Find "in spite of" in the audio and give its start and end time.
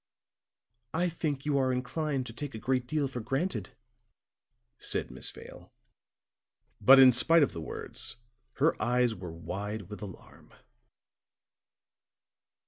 6.99-7.53